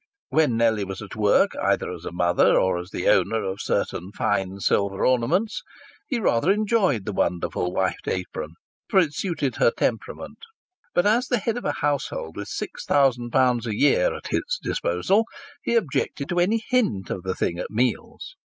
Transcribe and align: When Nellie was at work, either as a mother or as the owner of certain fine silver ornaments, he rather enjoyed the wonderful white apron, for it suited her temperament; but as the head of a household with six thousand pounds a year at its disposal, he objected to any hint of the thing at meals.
When 0.29 0.57
Nellie 0.57 0.83
was 0.83 1.03
at 1.03 1.15
work, 1.15 1.51
either 1.61 1.93
as 1.93 2.05
a 2.05 2.11
mother 2.11 2.59
or 2.59 2.79
as 2.79 2.89
the 2.89 3.07
owner 3.07 3.43
of 3.43 3.61
certain 3.61 4.11
fine 4.13 4.59
silver 4.59 5.05
ornaments, 5.05 5.61
he 6.07 6.19
rather 6.19 6.51
enjoyed 6.51 7.05
the 7.05 7.13
wonderful 7.13 7.71
white 7.71 8.07
apron, 8.07 8.55
for 8.89 8.99
it 8.99 9.13
suited 9.13 9.57
her 9.57 9.69
temperament; 9.69 10.39
but 10.95 11.05
as 11.05 11.27
the 11.27 11.37
head 11.37 11.55
of 11.55 11.65
a 11.65 11.71
household 11.81 12.35
with 12.35 12.47
six 12.47 12.83
thousand 12.83 13.29
pounds 13.29 13.67
a 13.67 13.77
year 13.77 14.11
at 14.15 14.29
its 14.33 14.57
disposal, 14.63 15.25
he 15.61 15.75
objected 15.75 16.29
to 16.29 16.39
any 16.39 16.63
hint 16.71 17.11
of 17.11 17.21
the 17.21 17.35
thing 17.35 17.59
at 17.59 17.69
meals. 17.69 18.35